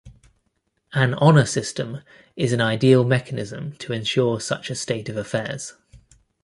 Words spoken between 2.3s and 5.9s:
is an ideal mechanism to ensure such a state of affairs.